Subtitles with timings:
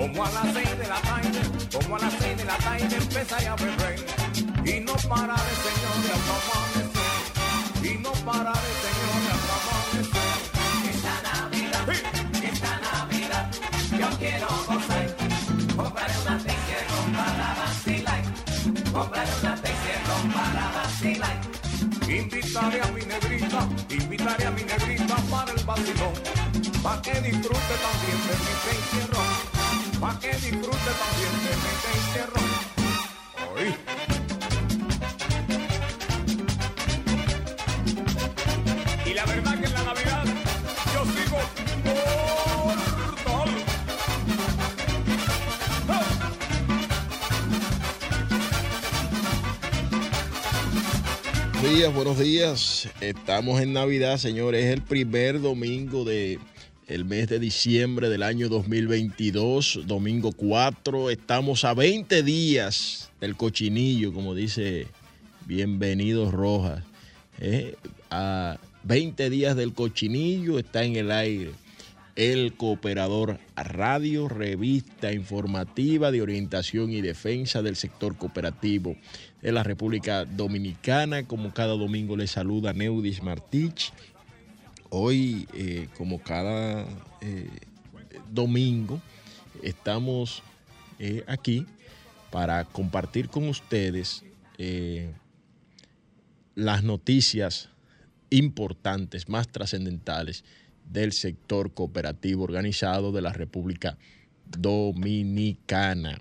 [0.00, 1.40] Como a las seis de la tarde,
[1.70, 4.00] como a las seis de la tarde empecé a beber
[4.64, 7.84] y no pararé, señor, hasta amanecer.
[7.84, 10.40] Y no pararé, señor, hasta amanecer.
[10.88, 11.84] Esta Navidad,
[12.42, 13.50] esta Navidad,
[14.00, 15.06] yo quiero gozar,
[15.76, 18.22] comprar una Texierro para vacilar,
[18.94, 21.36] comprar una Texierro para vacilar.
[22.08, 26.14] Invitaré a mi negrita, invitaré a mi negrita para el vacilón,
[26.82, 29.49] pa' que disfrute también de mi encierro,
[30.00, 31.28] pa' que disfrute mi
[31.98, 32.40] encierro.
[33.56, 33.74] Ay.
[39.04, 40.24] Y la verdad que en la Navidad
[40.94, 41.38] yo sigo
[41.84, 43.50] mortal.
[51.60, 52.88] Buenos días, buenos días.
[53.02, 54.64] Estamos en Navidad, señores.
[54.64, 56.38] Es el primer domingo de
[56.90, 61.10] el mes de diciembre del año 2022, domingo 4.
[61.10, 64.88] Estamos a 20 días del cochinillo, como dice
[65.46, 66.82] Bienvenidos Rojas.
[67.38, 67.76] Eh,
[68.10, 71.52] A 20 días del cochinillo está en el aire
[72.16, 78.96] el Cooperador Radio, revista informativa de orientación y defensa del sector cooperativo
[79.40, 81.22] de la República Dominicana.
[81.22, 83.92] Como cada domingo les saluda Neudis Martich.
[84.92, 86.84] Hoy, eh, como cada
[87.20, 87.48] eh,
[88.28, 89.00] domingo,
[89.62, 90.42] estamos
[90.98, 91.64] eh, aquí
[92.32, 94.24] para compartir con ustedes
[96.54, 97.70] las noticias
[98.30, 100.44] importantes, más trascendentales
[100.84, 103.96] del sector cooperativo organizado de la República
[104.44, 106.20] Dominicana.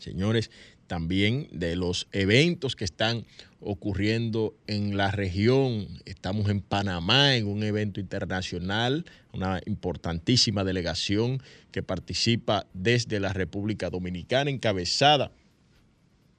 [0.00, 0.50] Señores,
[0.88, 3.24] también de los eventos que están
[3.64, 5.88] ocurriendo en la región.
[6.04, 13.90] Estamos en Panamá en un evento internacional, una importantísima delegación que participa desde la República
[13.90, 15.32] Dominicana, encabezada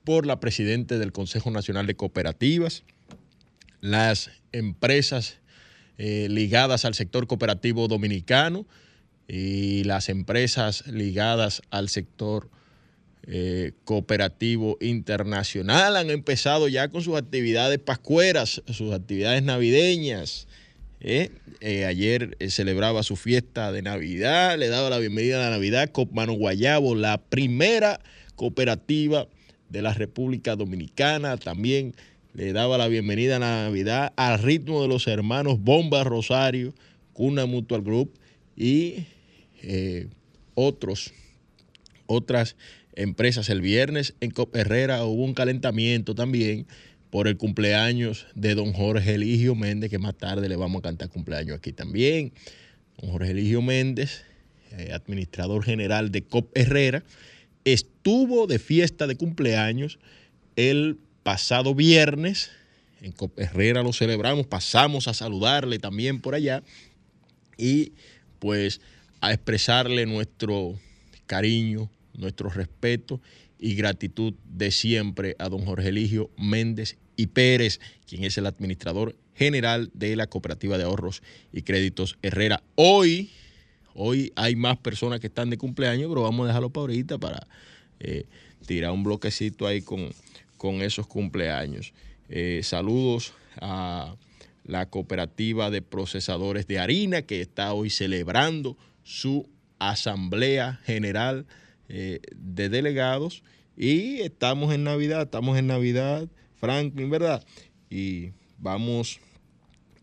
[0.03, 2.83] por la presidenta del Consejo Nacional de Cooperativas,
[3.79, 5.39] las empresas
[5.97, 8.65] eh, ligadas al sector cooperativo dominicano
[9.27, 12.49] y las empresas ligadas al sector
[13.25, 20.49] eh, cooperativo internacional han empezado ya con sus actividades pascueras, sus actividades navideñas.
[20.99, 21.31] ¿eh?
[21.61, 26.33] Eh, ayer celebraba su fiesta de Navidad, le daba la bienvenida a la Navidad, Copmano
[26.33, 28.01] Guayabo, la primera
[28.35, 29.27] cooperativa
[29.69, 31.95] de la República Dominicana, también
[32.33, 36.73] le daba la bienvenida a la Navidad al ritmo de los hermanos Bomba Rosario,
[37.13, 38.19] Cuna Mutual Group
[38.57, 39.05] y
[40.55, 41.13] otros,
[42.05, 42.57] otras
[42.95, 43.49] empresas.
[43.49, 46.67] El viernes en Herrera hubo un calentamiento también
[47.09, 51.09] por el cumpleaños de don Jorge Eligio Méndez, que más tarde le vamos a cantar
[51.09, 52.33] cumpleaños aquí también.
[52.99, 54.23] Don Jorge Eligio Méndez,
[54.71, 57.03] eh, administrador general de Cop Herrera,
[57.65, 59.99] estuvo de fiesta de cumpleaños
[60.55, 62.49] el pasado viernes.
[63.01, 66.63] En Cop Herrera lo celebramos, pasamos a saludarle también por allá
[67.57, 67.93] y
[68.39, 68.81] pues
[69.21, 70.79] a expresarle nuestro
[71.27, 73.21] cariño, nuestro respeto
[73.59, 79.15] y gratitud de siempre a don Jorge Eligio Méndez y Pérez, quien es el administrador
[79.35, 82.61] general de la Cooperativa de Ahorros y Créditos Herrera.
[82.75, 83.31] Hoy,
[83.93, 87.47] hoy hay más personas que están de cumpleaños, pero vamos a dejarlo para ahorita para
[87.99, 88.25] eh,
[88.65, 90.09] tirar un bloquecito ahí con,
[90.57, 91.93] con esos cumpleaños.
[92.29, 94.15] Eh, saludos a
[94.65, 99.47] la Cooperativa de Procesadores de Harina, que está hoy celebrando su
[99.79, 101.45] Asamblea General
[101.89, 103.43] eh, de Delegados.
[103.75, 107.43] Y estamos en Navidad, estamos en Navidad, Franklin, ¿verdad?
[107.89, 109.19] Y vamos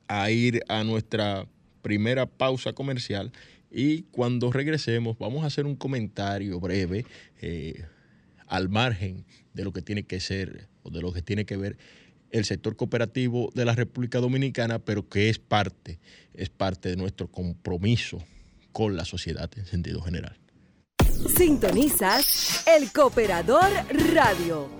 [0.09, 1.47] a ir a nuestra
[1.82, 3.32] primera pausa comercial.
[3.71, 7.06] Y cuando regresemos, vamos a hacer un comentario breve
[7.41, 7.85] eh,
[8.47, 9.25] al margen
[9.55, 11.76] de lo que tiene que ser o de lo que tiene que ver
[12.31, 15.99] el sector cooperativo de la República Dominicana, pero que es parte,
[16.35, 18.23] es parte de nuestro compromiso
[18.73, 20.37] con la sociedad en sentido general.
[21.27, 23.71] Sintonizas El Cooperador
[24.15, 24.80] Radio.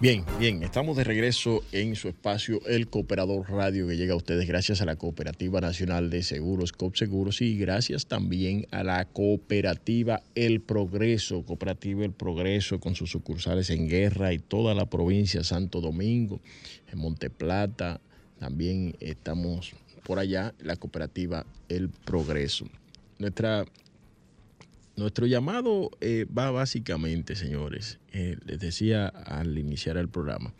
[0.00, 4.46] Bien, bien, estamos de regreso en su espacio El Cooperador Radio que llega a ustedes
[4.46, 10.60] gracias a la Cooperativa Nacional de Seguros, COPSEGUROS y gracias también a la Cooperativa El
[10.60, 16.38] Progreso, Cooperativa El Progreso con sus sucursales en Guerra y toda la provincia Santo Domingo,
[16.92, 18.00] en Monteplata,
[18.38, 19.72] también estamos
[20.04, 22.66] por allá, la Cooperativa El Progreso.
[23.18, 23.64] Nuestra
[24.98, 30.52] nuestro llamado eh, va básicamente, señores, eh, les decía al iniciar el programa,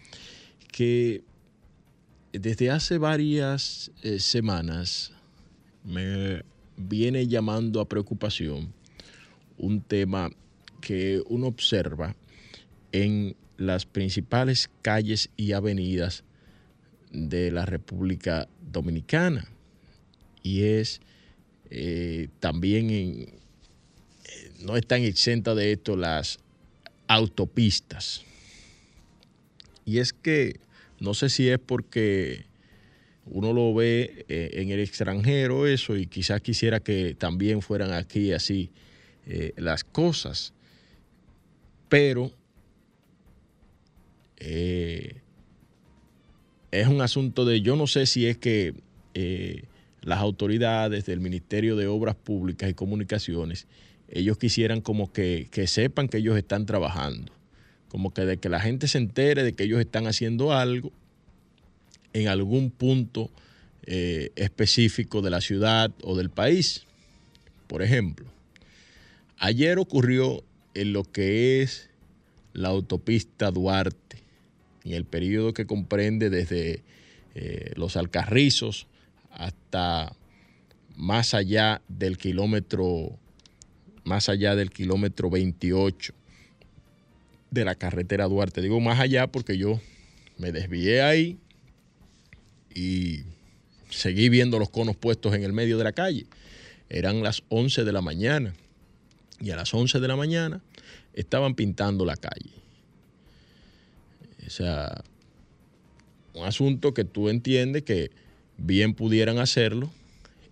[0.71, 1.25] que
[2.33, 5.13] desde hace varias eh, semanas
[5.85, 6.45] me
[6.77, 8.73] viene llamando a preocupación
[9.57, 10.31] un tema
[10.81, 12.15] que uno observa
[12.93, 16.23] en las principales calles y avenidas
[17.11, 19.49] de la República Dominicana
[20.45, 21.01] y es
[22.41, 23.38] también en,
[24.61, 26.39] no están exentas de esto las
[27.07, 28.25] autopistas.
[29.85, 30.61] Y es que
[31.01, 32.47] no sé si es porque
[33.25, 38.33] uno lo ve eh, en el extranjero eso y quizás quisiera que también fueran aquí
[38.33, 38.71] así
[39.27, 40.53] eh, las cosas.
[41.89, 42.33] Pero
[44.39, 45.21] eh,
[46.71, 48.75] es un asunto de, yo no sé si es que
[50.01, 53.67] las autoridades del Ministerio de Obras Públicas y Comunicaciones
[54.11, 57.33] ellos quisieran como que, sepan que ellos están trabajando,
[57.89, 60.93] como que de que la gente se entere de que ellos están haciendo algo
[62.13, 63.31] en algún punto
[63.85, 66.85] eh, específico de la ciudad o del país.
[67.67, 68.27] Por ejemplo,
[69.39, 70.43] ayer ocurrió
[70.75, 71.91] en lo que es
[72.55, 74.19] la autopista Duarte,
[74.85, 76.83] en el periodo que comprende desde
[77.35, 78.87] eh, los Alcarrizos
[79.31, 80.17] hasta
[80.97, 83.19] más allá del kilómetro
[84.09, 86.15] más allá del kilómetro 28
[87.51, 88.63] de la carretera Duarte.
[88.63, 89.81] Digo más allá porque yo
[90.39, 91.39] me desvié ahí
[92.75, 93.21] y
[93.91, 96.27] seguí viendo los conos puestos en el medio de la calle.
[96.89, 98.55] Eran las 11 de la mañana
[99.41, 100.63] y a las 11 de la mañana
[101.13, 102.51] estaban pintando la calle.
[104.47, 105.05] O sea,
[106.33, 108.11] un asunto que tú entiendes que
[108.57, 109.91] bien pudieran hacerlo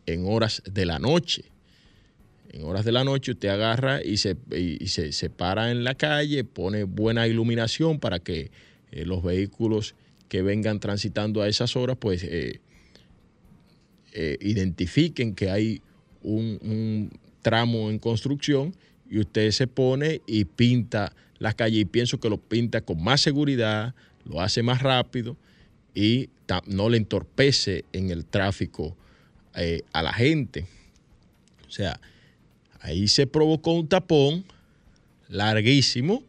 [0.04, 1.55] en horas de la noche
[2.52, 4.36] en horas de la noche usted agarra y se,
[4.86, 8.50] se, para en la calle, pone buena iluminación para que
[8.90, 9.94] eh, los vehículos
[10.28, 12.60] que vengan transitando a esas horas, pues eh,
[14.12, 15.82] eh, identifiquen que hay
[16.22, 17.10] un, un,
[17.42, 18.74] tramo en construcción
[19.08, 23.20] y usted se pone y pinta la calle y pienso que lo pinta con más
[23.20, 25.36] seguridad, lo hace más rápido
[25.94, 26.28] y
[26.66, 28.96] no le entorpece en el tráfico
[29.92, 30.66] a la gente.
[31.68, 32.00] O sea,
[32.86, 34.44] Ahí se provocó un tapón
[35.28, 36.22] larguísimo,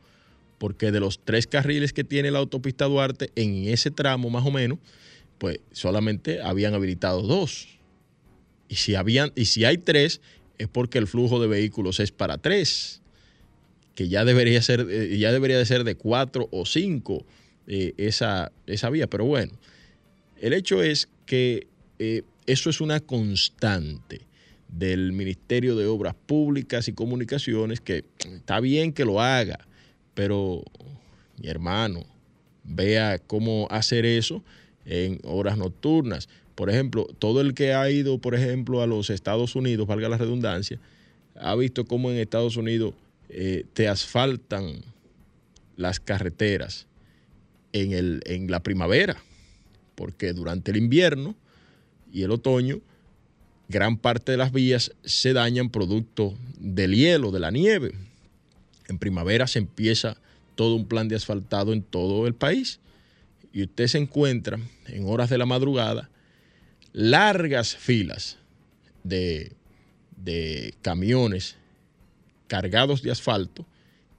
[0.58, 4.50] porque de los tres carriles que tiene la autopista Duarte, en ese tramo más o
[4.50, 4.80] menos,
[5.38, 7.68] pues solamente habían habilitado dos.
[8.70, 10.20] Y si, habían, y si hay tres,
[10.58, 13.02] es porque el flujo de vehículos es para tres,
[13.94, 17.24] que ya debería, ser, eh, ya debería de ser de cuatro o cinco
[17.68, 19.06] eh, esa, esa, vía.
[19.06, 19.54] Pero bueno,
[20.42, 21.68] el hecho es que
[22.00, 24.22] eh, eso es una constante
[24.68, 29.60] del Ministerio de Obras Públicas y Comunicaciones, que está bien que lo haga,
[30.14, 30.64] pero
[31.38, 32.04] mi hermano,
[32.64, 34.44] vea cómo hacer eso
[34.86, 36.28] en horas nocturnas.
[36.56, 40.18] Por ejemplo, todo el que ha ido, por ejemplo, a los Estados Unidos, valga la
[40.18, 40.80] redundancia,
[41.36, 42.94] ha visto cómo en Estados Unidos
[43.30, 44.82] eh, te asfaltan
[45.76, 46.88] las carreteras
[47.74, 49.18] en, el, en la primavera,
[49.96, 51.36] porque durante el invierno
[52.12, 52.82] y el otoño
[53.70, 57.94] gran parte de las vías se dañan producto del hielo, de la nieve.
[58.88, 60.18] En primavera se empieza
[60.56, 62.80] todo un plan de asfaltado en todo el país
[63.54, 66.10] y usted se encuentra en horas de la madrugada
[66.94, 68.38] largas filas
[69.04, 69.54] de,
[70.82, 71.56] camiones
[72.48, 73.66] cargados de asfalto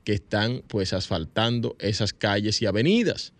[0.05, 3.33] que están pues asfaltando esas calles y avenidas.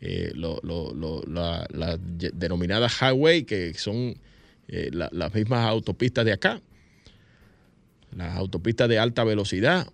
[0.00, 4.16] Eh, la, la, denominada highway, que son
[4.68, 6.60] eh, las mismas autopistas de acá,
[8.14, 9.88] las autopistas de alta velocidad.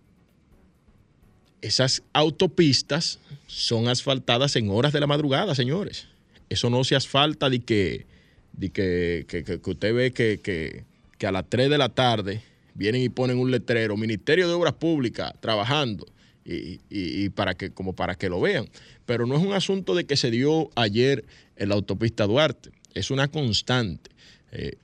[1.62, 6.08] Esas autopistas son asfaltadas en horas de la madrugada, señores.
[6.50, 8.06] Eso no se asfalta de que,
[8.52, 12.42] de que, que, usted ve que, que, a las 3 de la tarde
[12.74, 16.06] vienen y ponen un letrero, Ministerio de Obras Públicas, trabajando,
[16.44, 18.68] y, y, para que, como para que lo vean.
[19.06, 21.24] Pero no es un asunto de que se dio ayer
[21.56, 24.10] en la autopista Duarte, es una constante.
[24.54, 24.76] Eh,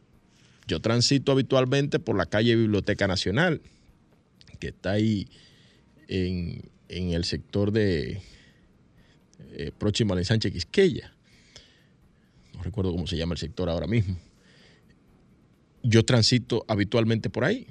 [0.67, 3.61] yo transito habitualmente por la calle Biblioteca Nacional,
[4.59, 5.29] que está ahí
[6.09, 8.21] en, el sector de,
[9.53, 11.13] eh, próximo al ensanche Quisqueya.
[12.55, 14.17] No recuerdo cómo se llama el sector ahora mismo.
[15.83, 17.67] Yo transito habitualmente por ahí.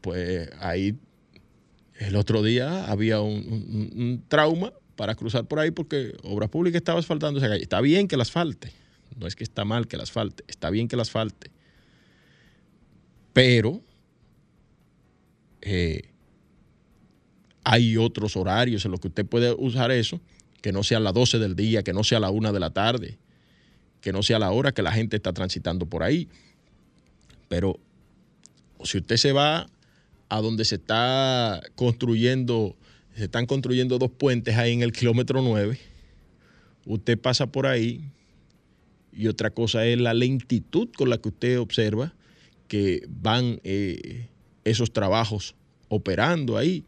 [0.00, 0.96] Pues ahí
[1.98, 7.38] el otro día había un trauma para cruzar por ahí porque Obras Públicas estaba asfaltando
[7.38, 7.62] esa calle.
[7.62, 8.83] Está bien que las falte.
[9.16, 10.44] No es que está mal que las falte.
[10.48, 11.50] Está bien que las falte.
[13.32, 13.82] Pero
[15.62, 16.10] eh,
[17.64, 20.20] hay otros horarios en los que usted puede usar eso,
[20.60, 22.70] que no sea a las 12 del día, que no sea la 1 de la
[22.70, 23.18] tarde,
[24.00, 26.28] que no sea la hora que la gente está transitando por ahí.
[27.48, 27.80] Pero
[28.82, 29.66] si usted se va
[30.28, 32.76] a donde se está construyendo,
[33.16, 35.78] se están construyendo dos puentes ahí en el kilómetro 9,
[36.84, 38.10] usted pasa por ahí
[39.16, 42.14] y otra cosa es la lentitud con la que usted observa
[42.68, 44.28] que van eh,
[44.64, 45.54] esos trabajos
[45.88, 46.84] operando ahí.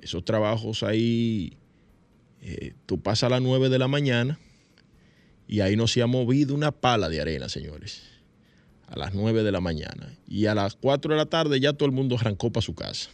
[0.00, 1.56] Esos trabajos ahí,
[2.40, 4.38] eh, tú pasas a las 9 de la mañana
[5.46, 8.02] y ahí no se ha movido una pala de arena, señores.
[8.88, 10.16] A las 9 de la mañana.
[10.26, 13.10] Y a las 4 de la tarde ya todo el mundo arrancó para su casa.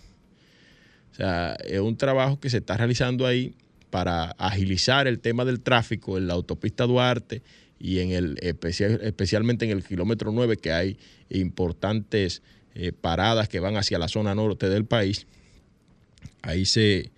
[1.12, 3.54] O sea, es un trabajo que se está realizando ahí
[3.90, 7.42] para agilizar el tema del tráfico en la autopista Duarte
[7.78, 10.98] y en el especial- especialmente en el kilómetro 9 que hay
[11.30, 12.42] importantes
[12.74, 15.26] eh, paradas que van hacia la zona norte del país.
[16.42, 17.10] Ahí se,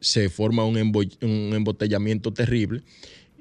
[0.00, 2.82] se forma un, un embotellamiento terrible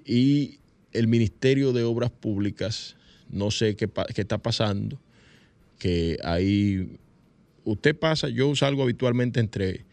[0.06, 0.60] y
[0.92, 2.96] el Ministerio de Obras Públicas,
[3.30, 5.00] no sé qué, qué está pasando,
[5.80, 6.98] que ahí
[7.64, 9.86] usted pasa, yo salgo habitualmente entre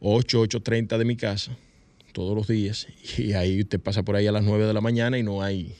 [0.00, 1.56] 8, 8.30 de mi casa
[2.12, 2.86] todos los días
[3.18, 5.74] y ahí usted pasa por ahí a las 9 de la mañana y no hay,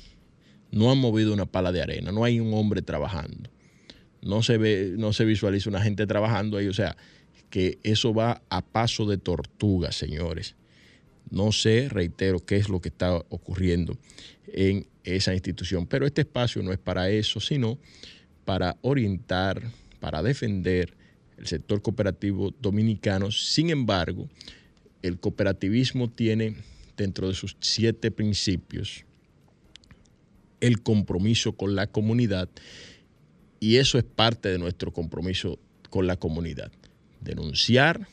[0.70, 3.50] no han movido una pala de arena, no hay un hombre trabajando,
[4.23, 6.97] no se ve, no se visualiza una gente trabajando ahí, o sea,
[7.50, 10.54] que eso va a paso de tortuga, señores.
[11.30, 13.99] No sé, reitero, qué es lo que está ocurriendo
[14.47, 17.78] en esa institución, pero este espacio no es para eso, sino
[18.44, 19.62] para orientar,
[20.00, 20.94] para defender
[21.37, 23.30] el sector cooperativo dominicano.
[23.30, 24.28] Sin embargo,
[25.02, 26.56] el cooperativismo tiene
[26.96, 29.04] dentro de sus siete principios
[30.60, 32.48] el compromiso con la comunidad
[33.60, 35.58] y eso es parte de nuestro compromiso
[35.90, 36.70] con la comunidad.
[37.20, 38.08] Denunciar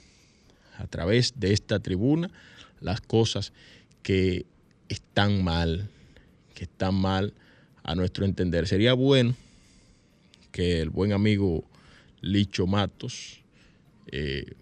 [0.77, 2.29] a través de esta tribuna
[2.81, 3.53] las cosas
[4.01, 4.45] que
[4.89, 5.89] están mal,
[6.53, 7.33] que están mal
[7.83, 8.67] a nuestro entender.
[8.67, 9.35] Sería bueno
[10.51, 11.63] que el buen amigo
[12.21, 13.41] Licho Matos,
[14.11, 14.53] eh,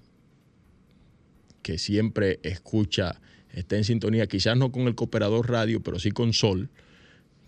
[1.63, 3.19] que siempre escucha,
[3.51, 6.69] está en sintonía, quizás no con el Cooperador Radio, pero sí con Sol,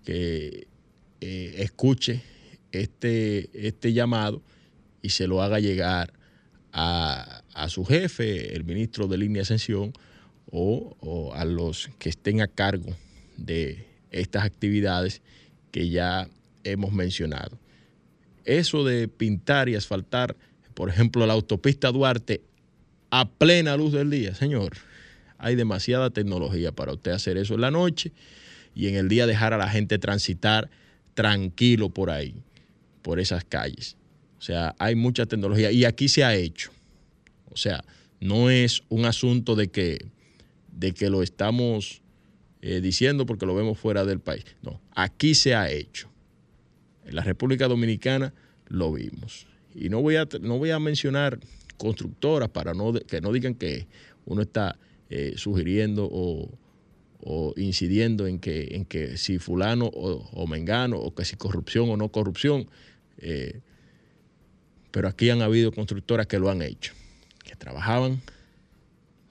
[0.04, 0.68] que
[1.22, 2.22] eh, escuche
[2.72, 4.42] este, este llamado
[5.02, 6.14] y se lo haga llegar
[6.72, 9.94] a, a su jefe, el ministro de Línea Ascensión,
[10.50, 12.96] o, o a los que estén a cargo
[13.38, 15.22] de estas actividades
[15.72, 16.30] que ya
[16.64, 17.60] hemos mencionado.
[18.46, 20.38] Eso de pintar y asfaltar,
[20.74, 22.42] por ejemplo, la autopista Duarte
[23.10, 24.74] a plena luz del día, señor,
[25.38, 28.12] hay demasiada tecnología para usted hacer eso en la noche
[28.74, 30.70] y en el día dejar a la gente transitar
[31.14, 32.36] tranquilo por ahí,
[33.02, 33.96] por esas calles.
[34.38, 36.72] O sea, hay mucha tecnología y aquí se ha hecho.
[37.52, 37.84] O sea,
[38.20, 40.06] no es un asunto de que,
[40.72, 42.02] de que lo estamos
[42.62, 44.44] eh, diciendo porque lo vemos fuera del país.
[44.62, 46.10] No, aquí se ha hecho.
[47.06, 48.34] En la República Dominicana
[48.68, 49.48] lo vimos.
[49.74, 51.40] Y no voy a, no voy a mencionar
[51.78, 53.88] constructoras para no, que no digan que
[54.26, 54.78] uno está
[55.10, 56.50] eh, sugiriendo o,
[57.58, 61.98] incidiendo en que, en que si fulano o, o, mengano, o que si corrupción o
[61.98, 62.68] no corrupción.
[63.18, 63.62] Eh,
[64.92, 66.94] pero aquí han habido constructoras que lo han hecho,
[67.44, 68.22] que trabajaban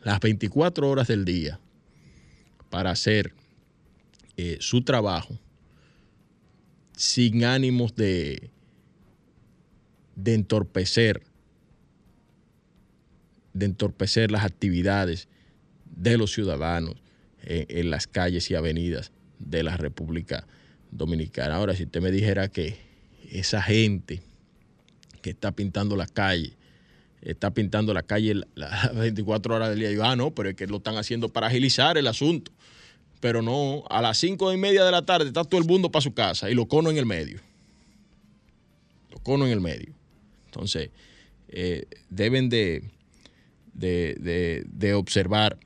[0.03, 1.61] las 24 horas del día
[2.69, 3.33] para hacer
[4.37, 5.39] eh, su trabajo
[6.97, 8.51] sin ánimos de,
[10.17, 11.23] de entorpecer,
[13.55, 15.29] de entorpecer las actividades
[15.97, 16.97] de los ciudadanos
[17.43, 20.47] en, en, las calles y avenidas de la República
[20.91, 21.57] Dominicana.
[21.57, 22.77] Ahora, si usted me dijera que
[23.31, 24.23] esa gente
[25.23, 26.55] que está pintando la calle,
[27.23, 30.67] está pintando la calle las 24 horas del día, yo, ah, no, pero es que
[30.67, 32.53] lo están haciendo para agilizar el asunto.
[33.21, 36.03] Pero no, a las cinco y media de la tarde está todo el mundo para
[36.03, 37.41] su casa y lo cono en el medio.
[39.11, 39.95] Lo cono en el medio.
[40.47, 40.91] Entonces,
[41.49, 42.85] eh, deben de,
[43.75, 45.59] de, de, de, observar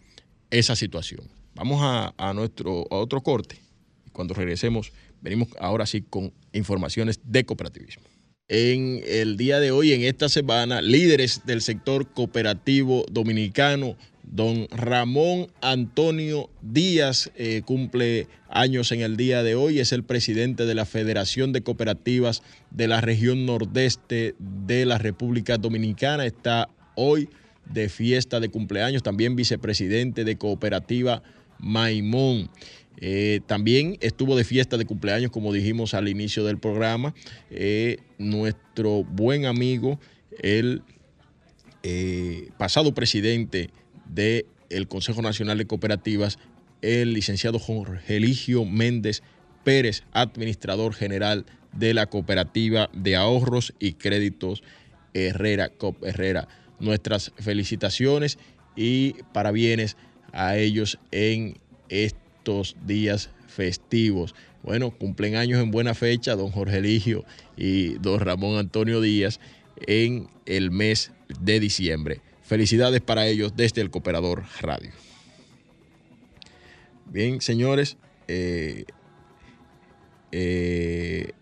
[0.50, 1.28] esa situación.
[1.54, 3.60] Vamos a, a, nuestro, a otro corte.
[4.12, 8.04] Cuando regresemos, venimos ahora sí con informaciones de cooperativismo.
[8.48, 13.96] En el día de hoy, en esta semana, líderes del sector cooperativo dominicano
[14.30, 20.66] Don Ramón Antonio Díaz eh, cumple años en el día de hoy, es el presidente
[20.66, 26.26] de la Federación de Cooperativas de la región nordeste de la República Dominicana.
[26.26, 27.28] Está hoy
[27.70, 31.22] de fiesta de cumpleaños, también vicepresidente de Cooperativa
[31.58, 32.50] Maimón.
[33.00, 37.14] Eh, también estuvo de fiesta de cumpleaños, como dijimos al inicio del programa,
[37.50, 40.00] eh, nuestro buen amigo,
[40.40, 40.82] el
[41.84, 43.70] eh, pasado presidente
[44.08, 46.38] del Consejo Nacional de Cooperativas,
[46.82, 49.22] el licenciado Jorge Eligio Méndez
[49.62, 54.62] Pérez, administrador general de la Cooperativa de Ahorros y Créditos
[55.14, 56.48] Herrera, Cop Herrera.
[56.80, 58.38] Nuestras felicitaciones
[58.76, 59.96] y parabienes
[60.32, 64.34] a ellos en estos días festivos.
[64.62, 67.24] Bueno, cumplen años en buena fecha don Jorge Eligio
[67.56, 69.40] y don Ramón Antonio Díaz
[69.86, 72.20] en el mes de diciembre.
[72.42, 74.92] Felicidades para ellos desde el Cooperador Radio.
[77.06, 78.84] Bien, señores, eh,
[80.32, 81.32] eh,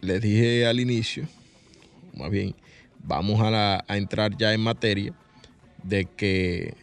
[0.00, 1.26] les dije al inicio,
[2.14, 2.54] más bien,
[3.02, 5.14] vamos a, entrar ya en materia
[5.82, 6.74] de que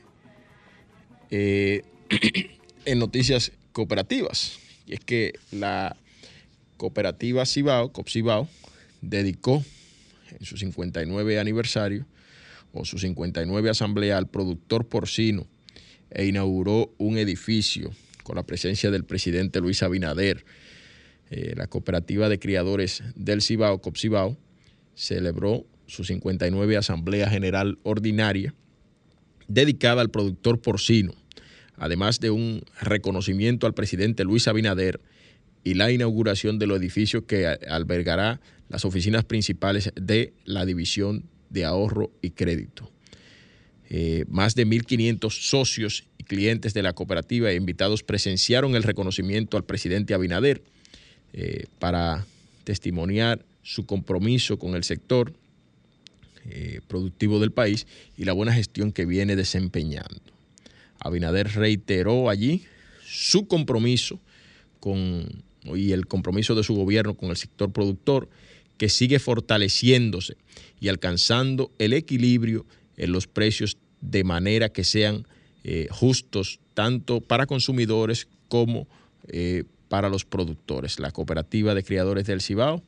[1.29, 1.83] eh,
[2.85, 5.95] en noticias cooperativas, y es que la
[6.77, 8.47] cooperativa Cibao, COPCIBAO,
[9.01, 9.63] dedicó
[10.39, 12.05] en su 59 aniversario
[12.73, 15.47] o su 59 asamblea al productor porcino
[16.09, 17.91] e inauguró un edificio
[18.23, 20.45] con la presencia del presidente Luis Abinader.
[21.29, 24.37] Eh, la cooperativa de criadores del Cibao, COPCIBAO,
[24.97, 28.53] celebró su 59 asamblea general ordinaria
[29.47, 31.13] dedicada al productor porcino,
[31.77, 34.99] además de un reconocimiento al presidente Luis Abinader
[35.63, 41.63] y la inauguración de los edificios que albergará las oficinas principales de la División de
[41.63, 42.91] Ahorro y Crédito.
[43.89, 49.55] Eh, más de 1.500 socios y clientes de la cooperativa e invitados presenciaron el reconocimiento
[49.55, 50.61] al presidente Abinader
[51.31, 52.25] eh, para
[52.65, 55.33] testimoniar su compromiso con el sector
[56.49, 57.85] eh, productivo del país
[58.17, 60.21] y la buena gestión que viene desempeñando.
[60.99, 62.63] Abinader reiteró allí
[63.05, 64.21] su compromiso
[64.79, 68.29] con, y el compromiso de su gobierno con el sector productor,
[68.77, 70.37] que sigue fortaleciéndose
[70.79, 75.27] y alcanzando el equilibrio en los precios de manera que sean
[75.65, 78.87] eh, justos tanto para consumidores como
[79.27, 81.01] eh, para los productores.
[81.01, 82.81] La cooperativa de criadores del Cibao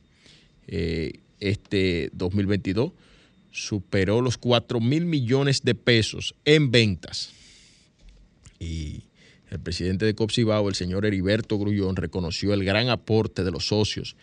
[0.70, 2.92] eh, este 2022
[3.50, 7.32] superó los 4 mil millones de pesos en ventas.
[8.60, 9.02] Y
[9.50, 14.14] el presidente de Copsibao, el señor Heriberto Grullón, reconoció el gran aporte de los socios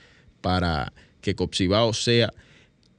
[0.41, 2.33] para que Copsibao sea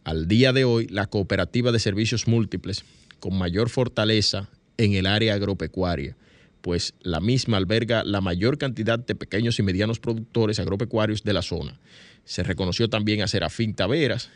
[0.04, 2.84] al día de hoy la cooperativa de servicios múltiples
[3.18, 6.16] con mayor fortaleza en el área agropecuaria,
[6.60, 11.42] pues la misma alberga la mayor cantidad de pequeños y medianos productores agropecuarios de la
[11.42, 11.78] zona.
[12.24, 14.30] Se reconoció también a Serafín Taveras,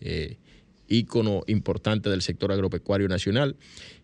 [0.00, 0.36] eh,
[0.88, 3.56] ícono importante del sector agropecuario nacional,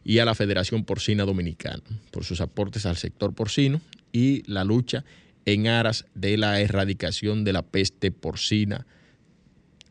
[0.04, 3.80] y a la Federación Porcina Dominicana por sus aportes al sector porcino
[4.12, 5.04] y la lucha
[5.44, 8.86] en aras de la erradicación de la peste porcina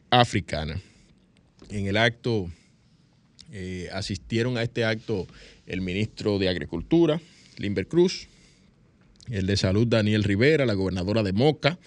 [0.10, 0.82] africana.
[1.70, 2.52] En el acto
[3.52, 5.28] eh, asistieron a este acto
[5.66, 7.22] el ministro de Agricultura,
[7.62, 8.28] Limber Cruz,
[9.30, 11.80] el de Salud, Daniel Rivera, la gobernadora de Moca,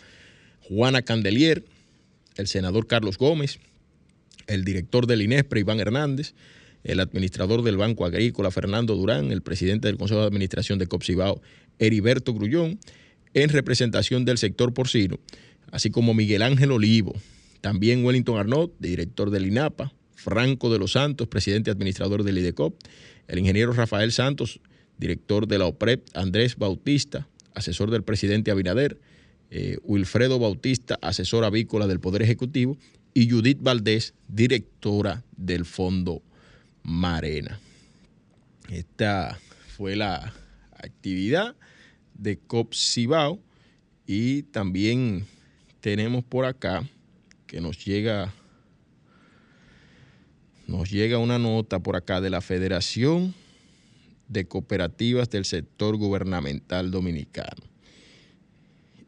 [0.61, 1.65] Juana Candelier,
[2.37, 3.59] el senador Carlos Gómez,
[4.47, 6.35] el director del INESPRE, Iván Hernández,
[6.85, 11.41] el administrador del Banco Agrícola, Fernando Durán, el presidente del Consejo de Administración de Copsibao,
[11.79, 12.79] Heriberto Grullón,
[13.33, 15.19] en representación del sector porcino,
[15.73, 17.15] así como Miguel Ángel Olivo,
[17.61, 22.79] también Wellington Arnott, director del INAPA, Franco de los Santos, presidente administrador del IDECOP,
[23.29, 24.61] el ingeniero Rafael Santos,
[24.99, 28.99] director de la OPREP, Andrés Bautista, asesor del presidente Abinader,
[29.51, 32.77] eh, Wilfredo Bautista, asesor avícola del Poder Ejecutivo,
[33.13, 36.23] y Judith Valdés, directora del Fondo
[36.83, 37.61] Marena.
[38.69, 39.39] Esta
[39.77, 40.33] fue la
[40.73, 41.55] actividad
[42.15, 43.41] de COPSIBAO
[44.07, 45.27] y también
[45.81, 46.89] tenemos por acá
[47.47, 48.33] que nos llega
[50.67, 53.35] nos llega una nota por acá de la Federación
[54.29, 57.63] de Cooperativas del Sector Gubernamental Dominicano.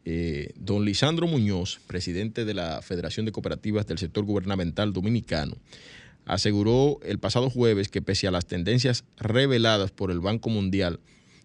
[0.05, 5.57] Eh, don Lisandro Muñoz, presidente de la Federación de Cooperativas del Sector Gubernamental Dominicano,
[6.25, 10.99] aseguró el pasado jueves que pese a las tendencias reveladas por el Banco Mundial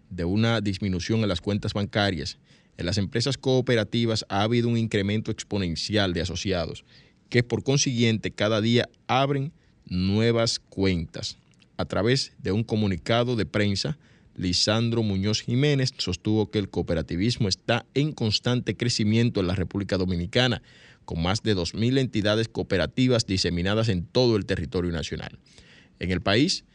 [0.09, 2.37] de una disminución en las cuentas bancarias,
[2.77, 6.85] en las empresas cooperativas ha habido un incremento exponencial de asociados,
[7.29, 9.51] que por consiguiente cada día abren
[9.85, 11.37] nuevas cuentas.
[11.77, 13.97] A través de un comunicado de prensa,
[14.35, 20.61] Lisandro Muñoz Jiménez sostuvo que el cooperativismo está en constante crecimiento en la República Dominicana,
[21.05, 25.39] con más de 2.000 entidades cooperativas diseminadas en todo el territorio nacional.
[25.99, 26.65] En el país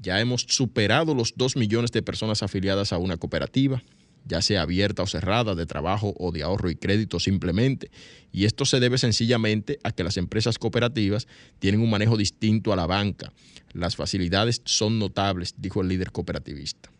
[0.00, 3.82] ya hemos superado los 2 millones de personas afiliadas a una cooperativa,
[4.24, 7.90] ya sea abierta o cerrada, de trabajo o de ahorro y crédito simplemente.
[8.32, 11.26] Y esto se debe sencillamente a que las empresas cooperativas
[11.58, 13.32] tienen un manejo distinto a la banca.
[13.72, 16.90] Las facilidades son notables, dijo el líder cooperativista.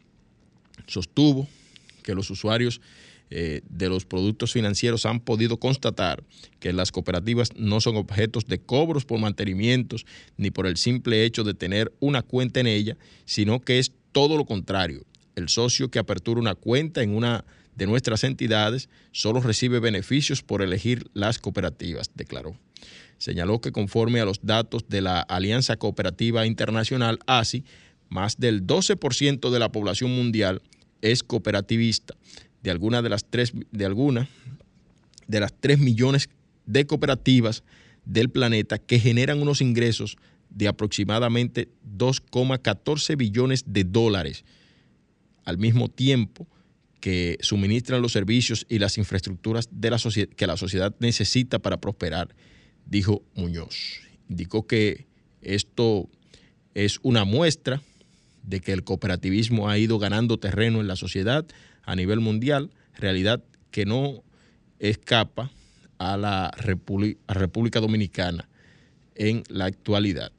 [0.87, 1.47] Sostuvo
[2.03, 2.81] que los usuarios
[3.31, 6.25] eh, de los productos financieros han podido constatar
[6.61, 10.07] que las cooperativas no son objetos de cobros por mantenimientos
[10.39, 14.39] ni por el simple hecho de tener una cuenta en ella, sino que es todo
[14.39, 15.05] lo contrario.
[15.39, 17.45] El socio que apertura una cuenta en una
[17.77, 22.57] de nuestras entidades solo recibe beneficios por elegir las cooperativas, declaró.
[23.19, 27.65] Señaló que conforme a los datos de la Alianza Cooperativa Internacional, ASI,
[28.09, 30.61] más del 12% de la población mundial
[31.03, 32.17] es cooperativista
[32.65, 34.29] de alguna de las tres, de alguna
[35.29, 36.31] de las 3 millones
[36.67, 37.63] de cooperativas
[38.05, 40.17] del planeta que generan unos ingresos
[40.51, 44.45] de aproximadamente 2,14 billones de dólares,
[45.49, 46.47] al mismo tiempo
[47.01, 49.71] que suministran los servicios y las infraestructuras
[50.37, 52.35] que la sociedad necesita para prosperar,
[52.85, 54.03] dijo Muñoz.
[54.29, 55.07] Indicó que
[55.41, 56.11] esto
[56.75, 57.81] es una muestra
[58.43, 61.47] de que el cooperativismo ha ido ganando terreno en la sociedad,
[61.83, 64.23] a nivel mundial, realidad que no
[64.81, 65.51] escapa
[65.97, 68.51] a la República Dominicana
[69.15, 70.31] en la actualidad.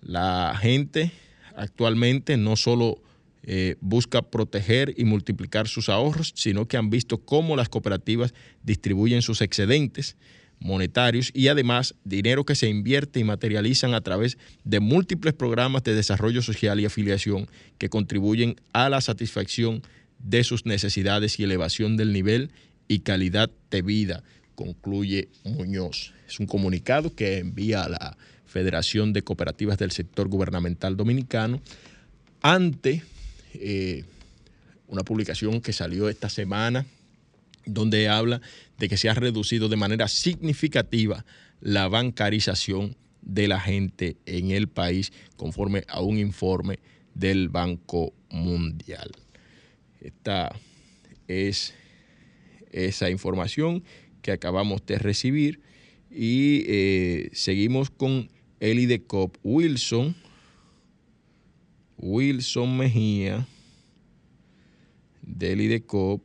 [0.00, 1.12] La gente
[1.54, 3.02] actualmente no solo
[3.50, 9.22] eh, busca proteger y multiplicar sus ahorros, sino que han visto cómo las cooperativas distribuyen
[9.22, 10.18] sus excedentes
[10.60, 15.94] monetarios y además dinero que se invierte y materializan a través de múltiples programas de
[15.94, 19.80] desarrollo social y afiliación que contribuyen a la satisfacción
[20.18, 22.50] de sus necesidades y elevación del nivel
[22.86, 24.24] y calidad de vida,
[24.56, 26.12] concluye Muñoz.
[26.28, 31.62] Es un comunicado que envía a la Federación de Cooperativas del Sector Gubernamental Dominicano
[32.42, 33.02] ante
[33.54, 34.04] eh,
[34.86, 36.86] una publicación que salió esta semana
[37.66, 38.40] donde habla
[38.78, 41.24] de que se ha reducido de manera significativa
[41.60, 46.78] la bancarización de la gente en el país conforme a un informe
[47.14, 49.10] del Banco Mundial.
[50.00, 50.54] Esta
[51.26, 51.74] es
[52.70, 53.84] esa información
[54.22, 55.60] que acabamos de recibir
[56.10, 58.30] y eh, seguimos con
[58.60, 60.16] el IDECOP Wilson.
[61.98, 63.46] Wilson Mejía
[65.22, 66.22] del IDECOP.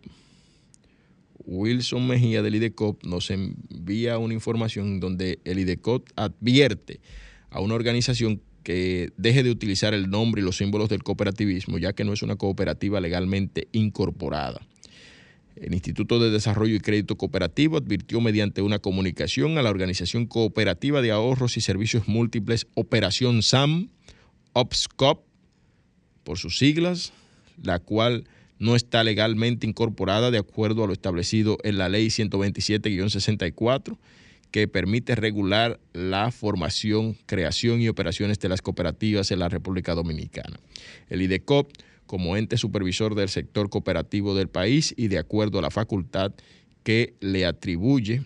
[1.46, 7.02] Wilson Mejía del IDECOP nos envía una información donde el IDECOP advierte
[7.50, 11.94] a una organización que deje de utilizar el nombre y los símbolos del cooperativismo, ya
[11.94, 14.66] que no es una cooperativa legalmente incorporada.
[15.56, 21.02] El Instituto de Desarrollo y Crédito Cooperativo advirtió mediante una comunicación a la Organización Cooperativa
[21.02, 23.90] de Ahorros y Servicios Múltiples Operación SAM,
[24.54, 25.33] OPSCOP,
[26.24, 27.14] por sus siglas,
[27.62, 28.26] la cual
[28.60, 33.98] no está legalmente incorporada de acuerdo a lo establecido en la Ley 127-64
[34.52, 40.60] que permite regular la formación, creación y operaciones de las cooperativas en la República Dominicana.
[41.10, 41.72] El IDECOP,
[42.06, 46.34] como ente supervisor del sector cooperativo del país y de acuerdo a la facultad
[46.84, 48.22] que le atribuye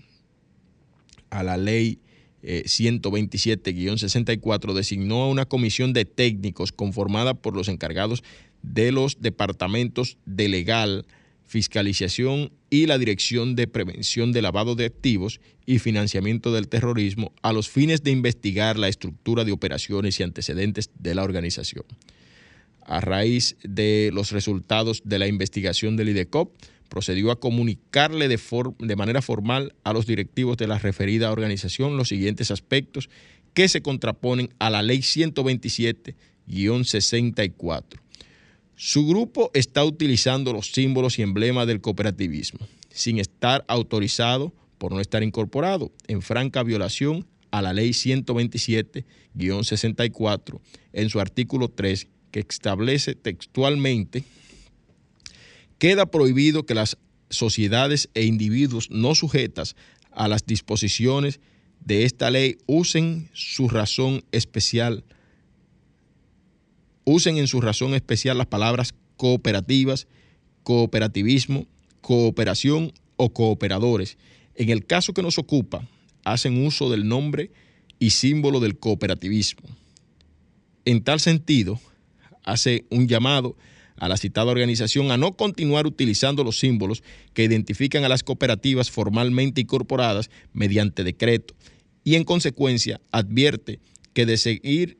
[1.30, 2.00] a la ley
[2.44, 8.24] 127-64, eh, designó a una comisión de técnicos conformada por los encargados
[8.62, 11.08] de los departamentos de legal,
[11.46, 17.54] fiscalización y la Dirección de Prevención de Lavado de Activos y Financiamiento del Terrorismo a
[17.54, 21.86] los fines de investigar la estructura de operaciones y antecedentes de la organización.
[22.82, 26.54] A raíz de los resultados de la investigación del IDECOP,
[26.90, 28.40] procedió a comunicarle de,
[28.80, 33.10] de manera formal a los directivos de la referida organización los siguientes aspectos
[33.54, 37.84] que se contraponen a la Ley 127-64
[38.76, 42.60] su grupo está utilizando los símbolos y emblemas del cooperativismo
[42.92, 50.60] sin estar autorizado por no estar incorporado en franca violación a la ley 127-64
[50.94, 54.24] en su artículo 3 que establece textualmente
[55.78, 56.98] queda prohibido que las
[57.30, 59.76] sociedades e individuos no sujetas
[60.12, 61.40] a las disposiciones
[61.84, 65.04] de esta ley usen su razón especial
[67.10, 70.08] usen en su razón especial las palabras cooperativas,
[70.64, 71.66] cooperativismo,
[72.02, 74.18] cooperación o cooperadores.
[74.56, 75.88] En el caso que nos ocupa,
[76.26, 77.50] hacen uso del nombre
[77.98, 79.70] y símbolo del cooperativismo.
[80.84, 81.80] En tal sentido,
[82.44, 83.56] hace un llamado
[83.98, 88.92] a la citada organización a no continuar utilizando los símbolos que identifican a las cooperativas
[88.92, 91.56] formalmente incorporadas mediante decreto.
[92.04, 93.80] Y en consecuencia advierte
[94.14, 94.98] que de seguir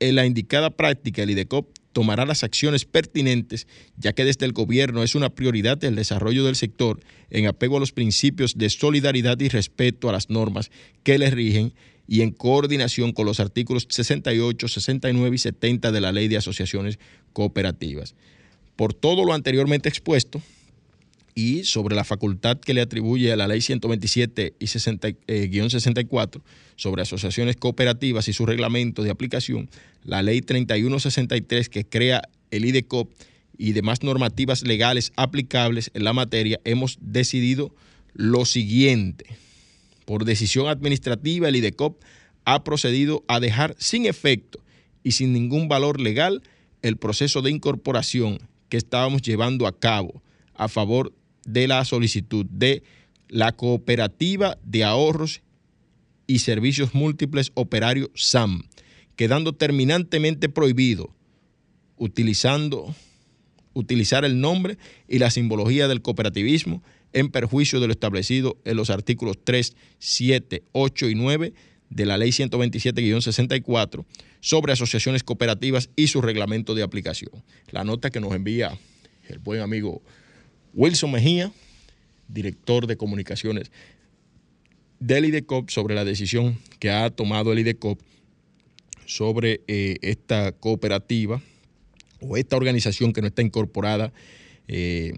[0.00, 3.66] en la indicada práctica el IDECOP tomará las acciones pertinentes,
[3.96, 7.80] ya que desde el gobierno es una prioridad el desarrollo del sector en apego a
[7.80, 10.70] los principios de solidaridad y respeto a las normas
[11.02, 11.72] que le rigen
[12.06, 16.98] y en coordinación con los artículos 68, 69 y 70 de la Ley de Asociaciones
[17.34, 18.14] Cooperativas.
[18.76, 20.40] Por todo lo anteriormente expuesto
[21.34, 26.44] y sobre la facultad que le atribuye a la Ley 127 y 64 eh,
[26.76, 29.68] sobre asociaciones cooperativas y su reglamento de aplicación,
[30.02, 33.12] la Ley 3163 que crea el IDECOP
[33.58, 37.74] y demás normativas legales aplicables en la materia, hemos decidido
[38.14, 39.26] lo siguiente
[40.04, 42.02] por decisión administrativa, el IDECOP
[42.44, 44.60] ha procedido a dejar sin efecto
[45.02, 46.42] y sin ningún valor legal
[46.84, 50.22] el proceso de incorporación que estábamos llevando a cabo
[50.54, 51.14] a favor
[51.46, 52.82] de la solicitud de
[53.28, 55.40] la Cooperativa de Ahorros
[56.26, 58.64] y Servicios Múltiples Operario SAM,
[59.16, 61.14] quedando terminantemente prohibido
[61.96, 62.94] utilizando,
[63.72, 64.76] utilizar el nombre
[65.08, 66.82] y la simbología del cooperativismo
[67.14, 71.54] en perjuicio de lo establecido en los artículos 3, 7, 8 y 9
[71.88, 74.04] de la Ley 127-64
[74.44, 77.30] sobre asociaciones cooperativas y su reglamento de aplicación.
[77.70, 78.78] La nota que nos envía
[79.26, 80.02] el buen amigo
[80.74, 81.50] Wilson Mejía,
[82.28, 83.72] director de comunicaciones
[85.00, 87.98] del IDECOP, sobre la decisión que ha tomado el IDECOP
[89.06, 91.40] sobre eh, esta cooperativa
[92.20, 94.12] o esta organización que no está incorporada
[94.68, 95.14] eh,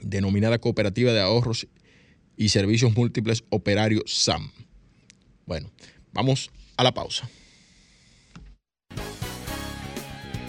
[0.00, 1.68] denominada Cooperativa de Ahorros
[2.36, 4.50] y Servicios Múltiples Operario SAM.
[5.46, 5.70] Bueno,
[6.12, 7.30] vamos a la pausa.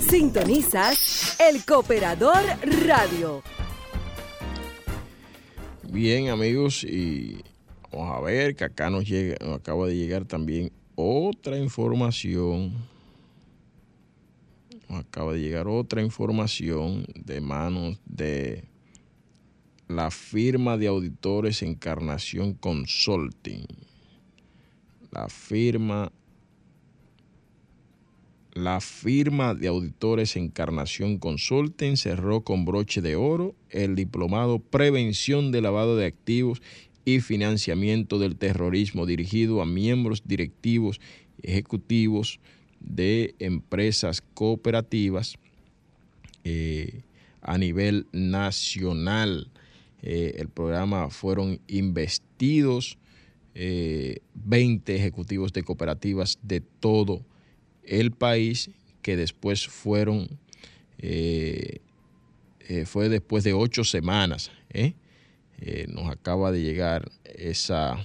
[0.00, 2.42] Sintonizas El Cooperador
[2.86, 3.42] Radio.
[5.90, 7.42] Bien, amigos, y
[7.90, 12.72] vamos a ver que acá nos llega, nos acaba de llegar también otra información.
[14.88, 18.64] Nos acaba de llegar otra información de manos de
[19.88, 23.66] la firma de auditores Encarnación Consulting.
[25.10, 26.10] La firma
[28.52, 35.62] la firma de auditores Encarnación Consulting cerró con broche de oro el diplomado Prevención de
[35.62, 36.60] lavado de activos
[37.04, 41.00] y financiamiento del terrorismo dirigido a miembros directivos
[41.42, 42.40] ejecutivos
[42.78, 45.38] de empresas cooperativas
[46.44, 47.02] eh,
[47.40, 49.50] a nivel nacional.
[50.02, 52.98] Eh, el programa fueron investidos
[53.54, 57.24] 20 eh, ejecutivos de cooperativas de todo
[57.84, 58.70] el país
[59.02, 60.28] que después fueron,
[60.98, 61.80] eh,
[62.60, 64.94] eh, fue después de ocho semanas, ¿eh?
[65.88, 68.04] nos acaba de llegar esa,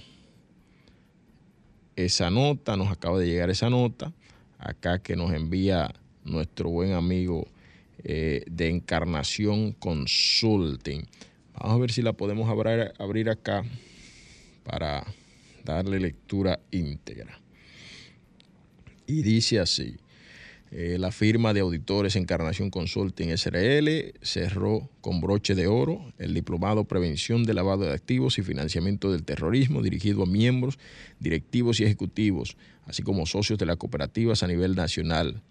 [1.96, 4.12] esa nota, nos acaba de llegar esa nota,
[4.58, 5.92] acá que nos envía
[6.24, 7.48] nuestro buen amigo
[8.04, 11.02] de Encarnación Consulting.
[11.54, 13.64] Vamos a ver si la podemos abrir, abrir acá
[14.62, 15.04] para
[15.64, 17.40] darle lectura íntegra
[19.08, 19.96] y dice así.
[20.70, 26.84] Eh, la firma de auditores Encarnación Consulting SRL cerró con broche de oro el diplomado
[26.84, 30.78] Prevención de Lavado de Activos y Financiamiento del Terrorismo dirigido a miembros,
[31.20, 35.42] directivos y ejecutivos, así como socios de las cooperativas a nivel nacional.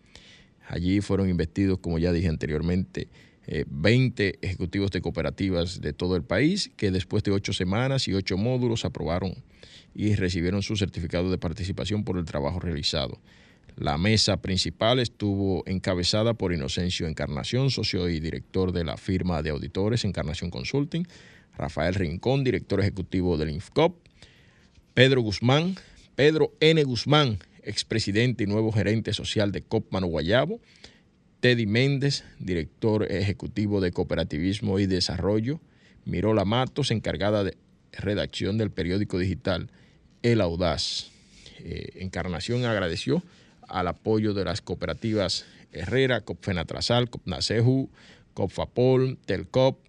[0.68, 3.08] Allí fueron investidos, como ya dije anteriormente,
[3.48, 8.14] 20 eh, ejecutivos de cooperativas de todo el país que después de ocho semanas y
[8.14, 9.34] ocho módulos aprobaron
[9.96, 13.20] y recibieron su certificado de participación por el trabajo realizado.
[13.78, 19.52] La mesa principal estuvo encabezada por Inocencio Encarnación, socio y director de la firma de
[19.52, 21.08] auditores Encarnación Consulting,
[21.56, 23.96] Rafael Rincón, director ejecutivo del INFCOP,
[24.96, 25.76] Pedro Guzmán,
[26.16, 26.84] Pedro N.
[26.86, 30.60] Guzmán, expresidente y nuevo gerente social de COP Guayabo,
[31.40, 35.62] Teddy Méndez, director ejecutivo de Cooperativismo y Desarrollo,
[36.04, 37.56] Mirola Matos, encargada de
[37.92, 39.70] redacción del periódico digital
[40.24, 41.12] El Audaz.
[41.60, 43.22] Eh, Encarnación agradeció
[43.68, 47.90] al apoyo de las cooperativas Herrera, Copfenatrasal, Copnaceju,
[48.34, 49.80] COPFAPOL, TELCOP,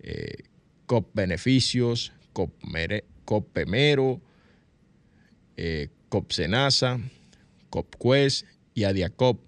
[0.00, 0.44] eh,
[0.86, 4.20] COP Beneficios, COP, Mere- COP Pemero,
[5.56, 6.98] eh, COP Senasa,
[7.70, 9.40] COP Quest y ADIACOP,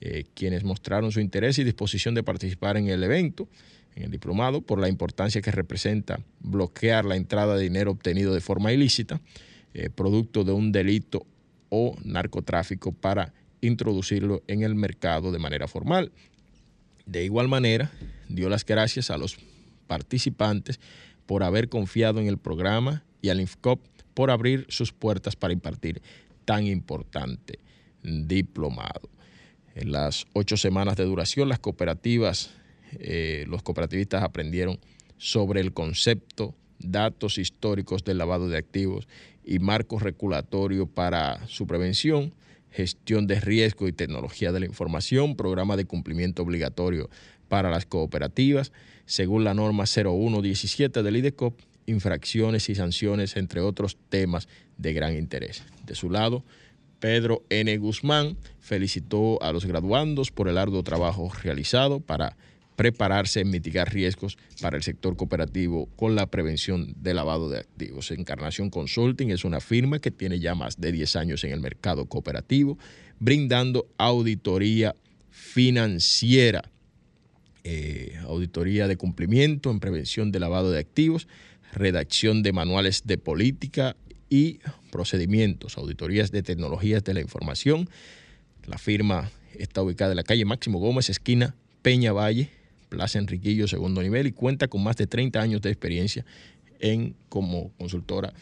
[0.00, 3.48] eh, quienes mostraron su interés y disposición de participar en el evento,
[3.96, 8.40] en el diplomado, por la importancia que representa bloquear la entrada de dinero obtenido de
[8.40, 9.20] forma ilícita,
[9.72, 11.26] eh, producto de un delito
[11.74, 16.12] o narcotráfico, para introducirlo en el mercado de manera formal.
[17.04, 17.90] De igual manera,
[18.28, 19.38] dio las gracias a los
[19.88, 20.78] participantes
[21.26, 23.80] por haber confiado en el programa y al INFCOP
[24.14, 26.00] por abrir sus puertas para impartir
[26.44, 27.58] tan importante
[28.02, 29.08] diplomado.
[29.74, 32.50] En las ocho semanas de duración, las cooperativas,
[32.92, 34.78] eh, los cooperativistas aprendieron
[35.16, 39.08] sobre el concepto, datos históricos del lavado de activos
[39.44, 42.34] y marcos regulatorios para su prevención,
[42.70, 47.08] gestión de riesgo y tecnología de la información, programa de cumplimiento obligatorio
[47.48, 48.72] para las cooperativas,
[49.06, 55.62] según la norma 0117 del IDECOP, infracciones y sanciones, entre otros temas de gran interés.
[55.86, 56.44] De su lado,
[56.98, 57.76] Pedro N.
[57.76, 62.36] Guzmán felicitó a los graduandos por el arduo trabajo realizado para
[62.76, 68.10] prepararse en mitigar riesgos para el sector cooperativo con la prevención de lavado de activos.
[68.10, 72.06] Encarnación Consulting es una firma que tiene ya más de 10 años en el mercado
[72.06, 72.78] cooperativo,
[73.18, 74.94] brindando auditoría
[75.30, 76.70] financiera,
[77.62, 81.28] eh, auditoría de cumplimiento en prevención de lavado de activos,
[81.72, 83.96] redacción de manuales de política
[84.28, 84.58] y
[84.90, 87.88] procedimientos, auditorías de tecnologías de la información.
[88.66, 92.50] La firma está ubicada en la calle Máximo Gómez, esquina Peña Valle,
[92.88, 96.24] Plaza Enriquillo, segundo nivel, y cuenta con más de 30 años de experiencia
[96.80, 98.32] en, como consultora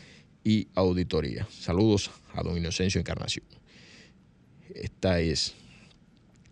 [0.45, 1.47] y auditoría.
[1.51, 3.47] Saludos a don Inocencio Encarnación.
[4.75, 5.55] Esta es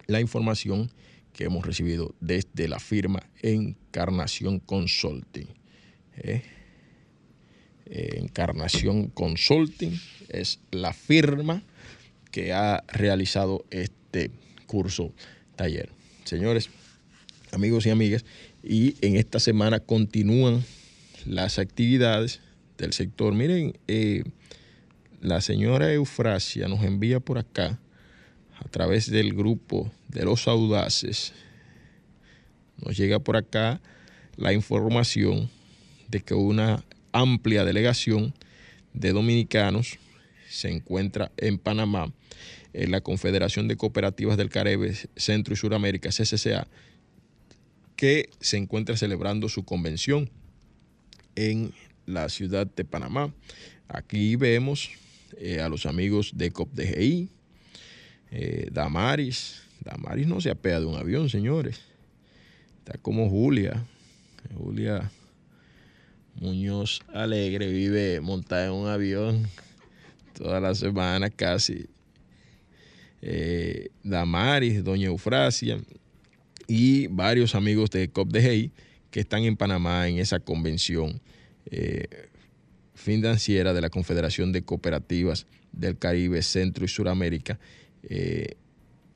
[0.07, 0.91] la información
[1.33, 5.49] que hemos recibido desde la firma Encarnación Consulting.
[6.17, 6.43] ¿eh?
[7.87, 11.63] Eh, Encarnación Consulting es la firma
[12.31, 14.31] que ha realizado este
[14.67, 15.13] curso
[15.57, 15.91] taller.
[16.25, 16.71] Señores,
[17.53, 18.25] amigos y amigas,
[18.63, 20.65] y en esta semana continúan
[21.27, 22.41] las actividades
[22.79, 23.35] del sector.
[23.35, 24.25] Miren, eh,
[25.21, 27.79] la señora Eufrasia nos envía por acá,
[28.59, 31.33] a través del grupo de los audaces,
[32.85, 33.81] nos llega por acá
[34.37, 35.51] la información
[36.09, 38.35] de que una amplia delegación
[38.93, 39.99] de dominicanos
[40.49, 42.13] se encuentra en Panamá,
[42.73, 46.67] en la Confederación de Cooperativas del Caribe, Centro y Suramérica, CCCA,
[48.01, 50.31] que se encuentra celebrando su convención
[51.37, 51.75] en
[52.07, 53.31] la ciudad de Panamá.
[53.89, 54.93] Aquí vemos
[55.37, 57.29] eh, a los amigos de COPDGI,
[58.31, 59.61] eh, Damaris.
[59.85, 61.83] Damaris no se apea de un avión, señores.
[62.79, 63.85] Está como Julia.
[64.57, 65.13] Julia
[66.37, 69.47] Muñoz Alegre vive montada en un avión
[70.33, 71.85] toda la semana casi.
[73.21, 75.79] Eh, Damaris, Doña Eufrasia
[76.71, 78.71] y varios amigos de COPDGI
[79.11, 81.21] que están en Panamá en esa convención
[81.69, 82.29] eh,
[82.95, 87.59] financiera de la Confederación de Cooperativas del Caribe, Centro y Suramérica.
[88.05, 88.55] Eh,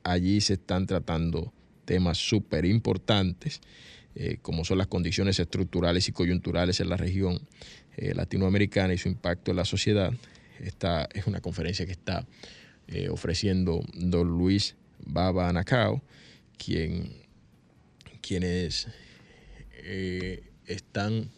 [0.03, 1.53] allí se están tratando
[1.85, 3.61] temas súper importantes,
[4.15, 7.39] eh, como son las condiciones estructurales y coyunturales en la región
[7.95, 10.11] latinoamericana y su impacto en la sociedad.
[10.59, 12.27] Esta es una conferencia que está
[13.09, 16.03] ofreciendo don Luis Baba Anacao,
[16.57, 17.24] quien,
[18.25, 18.87] quienes
[19.83, 21.29] eh, están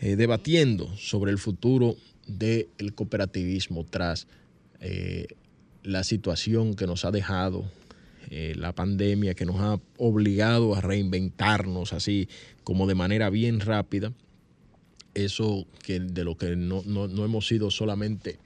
[0.00, 1.96] eh, debatiendo sobre el futuro
[2.28, 4.28] del cooperativismo tras
[4.80, 5.26] eh,
[5.82, 7.70] la situación que nos ha dejado
[8.30, 12.28] la pandemia, que nos ha obligado a reinventarnos así
[12.62, 14.12] como de manera bien rápida.
[15.14, 18.38] Eso que de lo que no, no- no hemos sido solamente,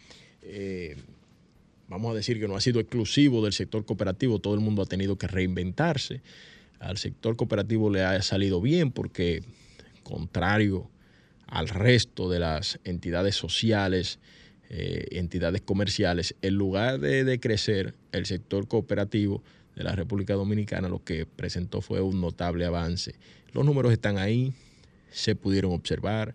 [1.89, 4.87] vamos a decir que no ha sido exclusivo del sector cooperativo, todo el mundo ha
[4.87, 6.21] tenido que reinventarse.
[6.83, 9.43] Al sector cooperativo le ha salido bien porque,
[10.03, 10.91] contrario
[11.47, 14.19] al resto de las entidades sociales,
[14.69, 19.45] eh, entidades comerciales, en lugar de, de crecer, el sector cooperativo
[19.77, 23.15] de la República Dominicana lo que presentó fue un notable avance.
[23.53, 24.53] Los números están ahí,
[25.13, 26.35] se pudieron observar,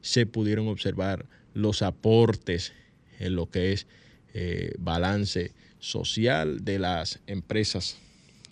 [0.00, 1.24] se pudieron observar
[1.54, 2.72] los aportes
[3.20, 3.86] en lo que es
[4.32, 7.96] eh, balance social de las empresas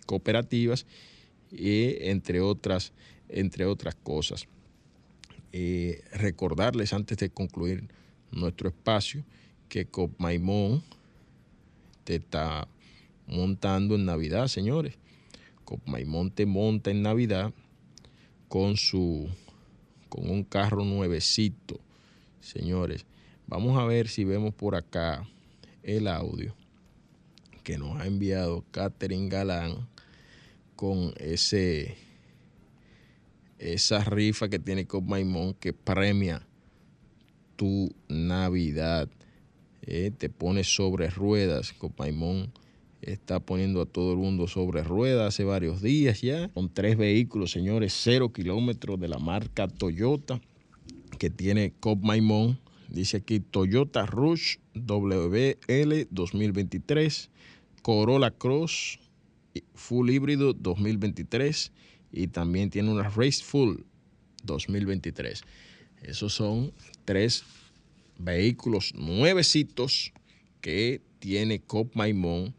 [0.07, 0.87] cooperativas
[1.53, 2.93] y entre otras,
[3.29, 4.49] entre otras cosas.
[5.53, 7.89] Eh, recordarles antes de concluir
[8.31, 9.23] nuestro espacio
[9.69, 10.83] que Copmaimón
[12.05, 12.67] te está
[13.27, 14.95] montando en Navidad, señores.
[15.65, 17.53] Copmaimón te monta en Navidad
[18.49, 19.29] con su
[20.09, 21.81] con un carro nuevecito.
[22.41, 23.07] Señores,
[23.47, 25.27] vamos a ver si vemos por acá
[25.83, 26.55] el audio
[27.63, 29.89] que nos ha enviado Catherine Galán
[30.83, 31.97] con ese
[33.61, 36.45] esa rifa que tiene con Maimón que premia
[37.55, 39.09] tu Navidad.
[39.83, 41.73] Eh, te pone sobre ruedas.
[41.73, 42.53] Con Maimón
[43.01, 46.49] está poniendo a todo el mundo sobre ruedas hace varios días ya.
[46.49, 50.41] Con tres vehículos, señores, cero kilómetros de la marca Toyota
[51.21, 52.59] que tiene Cop Maimón.
[52.89, 57.31] Dice aquí Toyota Rush WL 2023,
[57.83, 58.99] Corolla Cross
[59.75, 61.73] Full Híbrido 2023
[62.13, 63.81] y también tiene una Race Full
[64.45, 65.43] 2023.
[66.03, 66.73] Esos son
[67.05, 67.45] tres
[68.19, 70.13] vehículos nuevecitos
[70.61, 72.55] que tiene Cop Maimón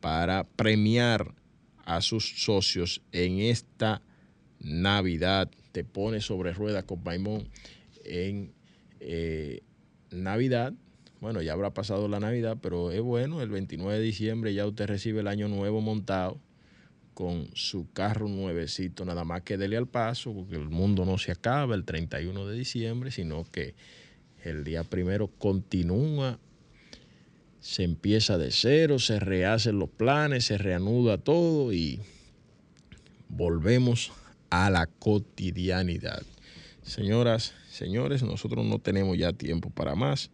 [0.00, 1.34] para premiar
[1.84, 4.02] a sus socios en esta
[4.60, 5.50] Navidad.
[5.72, 7.48] Te pone sobre rueda Cop Maimón
[8.04, 8.52] en
[9.00, 9.62] eh,
[10.10, 10.74] Navidad.
[11.24, 14.86] Bueno, ya habrá pasado la Navidad, pero es bueno, el 29 de diciembre ya usted
[14.86, 16.38] recibe el año nuevo montado
[17.14, 21.32] con su carro nuevecito, nada más que dele al paso, porque el mundo no se
[21.32, 23.74] acaba el 31 de diciembre, sino que
[24.42, 26.38] el día primero continúa,
[27.58, 32.00] se empieza de cero, se rehacen los planes, se reanuda todo y
[33.30, 34.12] volvemos
[34.50, 36.22] a la cotidianidad.
[36.82, 40.30] Señoras, señores, nosotros no tenemos ya tiempo para más.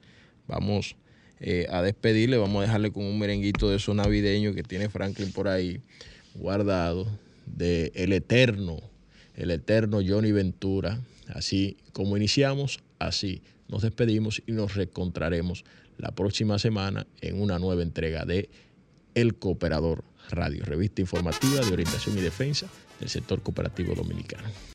[0.51, 0.97] Vamos
[1.39, 5.31] eh, a despedirle, vamos a dejarle con un merenguito de esos navideños que tiene Franklin
[5.33, 5.81] por ahí
[6.35, 7.07] guardado
[7.47, 8.81] de el eterno,
[9.37, 11.01] el eterno Johnny Ventura.
[11.29, 15.65] Así como iniciamos, así nos despedimos y nos reencontraremos
[15.99, 18.49] la próxima semana en una nueva entrega de
[19.15, 22.67] El Cooperador Radio, revista informativa de orientación y defensa
[22.99, 24.49] del sector cooperativo dominicano.